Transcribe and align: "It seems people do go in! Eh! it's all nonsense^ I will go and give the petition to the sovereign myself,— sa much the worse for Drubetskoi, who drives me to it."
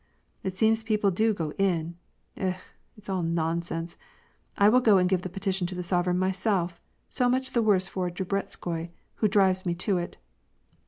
"It 0.43 0.57
seems 0.57 0.81
people 0.83 1.11
do 1.11 1.31
go 1.31 1.51
in! 1.59 1.95
Eh! 2.35 2.57
it's 2.97 3.07
all 3.07 3.21
nonsense^ 3.21 3.97
I 4.57 4.67
will 4.67 4.79
go 4.79 4.97
and 4.97 5.07
give 5.07 5.21
the 5.21 5.29
petition 5.29 5.67
to 5.67 5.75
the 5.75 5.83
sovereign 5.83 6.17
myself,— 6.17 6.81
sa 7.07 7.29
much 7.29 7.51
the 7.51 7.61
worse 7.61 7.87
for 7.87 8.09
Drubetskoi, 8.09 8.89
who 9.17 9.27
drives 9.27 9.63
me 9.63 9.75
to 9.75 9.99
it." 9.99 10.17